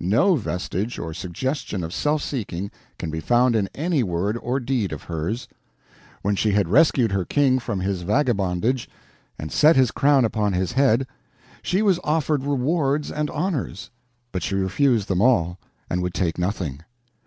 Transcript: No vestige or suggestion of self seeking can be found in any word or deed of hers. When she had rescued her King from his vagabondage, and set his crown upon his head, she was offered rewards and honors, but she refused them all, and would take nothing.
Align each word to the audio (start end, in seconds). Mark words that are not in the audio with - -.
No 0.00 0.36
vestige 0.36 0.98
or 0.98 1.14
suggestion 1.14 1.82
of 1.82 1.94
self 1.94 2.20
seeking 2.22 2.70
can 2.98 3.08
be 3.10 3.20
found 3.20 3.56
in 3.56 3.70
any 3.74 4.02
word 4.02 4.36
or 4.42 4.60
deed 4.60 4.92
of 4.92 5.04
hers. 5.04 5.48
When 6.20 6.36
she 6.36 6.50
had 6.50 6.68
rescued 6.68 7.10
her 7.12 7.24
King 7.24 7.58
from 7.58 7.80
his 7.80 8.02
vagabondage, 8.02 8.86
and 9.38 9.50
set 9.50 9.76
his 9.76 9.90
crown 9.90 10.26
upon 10.26 10.52
his 10.52 10.72
head, 10.72 11.06
she 11.62 11.80
was 11.80 11.98
offered 12.04 12.44
rewards 12.44 13.10
and 13.10 13.30
honors, 13.30 13.88
but 14.30 14.42
she 14.42 14.56
refused 14.56 15.08
them 15.08 15.22
all, 15.22 15.58
and 15.88 16.02
would 16.02 16.12
take 16.12 16.36
nothing. 16.36 16.80